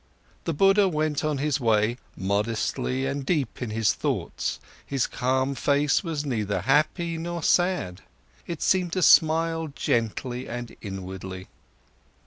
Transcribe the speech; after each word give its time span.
The 0.45 0.53
Buddha 0.55 0.89
went 0.89 1.23
on 1.23 1.37
his 1.37 1.59
way, 1.59 1.97
modestly 2.17 3.05
and 3.05 3.23
deep 3.23 3.61
in 3.61 3.69
his 3.69 3.93
thoughts, 3.93 4.59
his 4.83 5.05
calm 5.05 5.53
face 5.53 6.03
was 6.03 6.25
neither 6.25 6.61
happy 6.61 7.19
nor 7.19 7.43
sad, 7.43 8.01
it 8.47 8.63
seemed 8.63 8.93
to 8.93 9.03
smile 9.03 9.69
quietly 9.79 10.49
and 10.49 10.75
inwardly. 10.81 11.49